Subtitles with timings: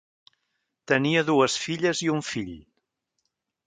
[0.93, 2.53] Tenia dues filles i un fill.